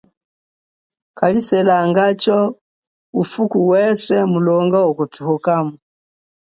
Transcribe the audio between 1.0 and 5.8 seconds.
Kaliselangacho ufuku weswe mulonga wakuthukamo.